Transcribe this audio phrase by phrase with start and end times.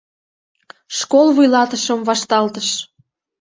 [0.97, 2.67] Школ вуйлатышым вашталтыш.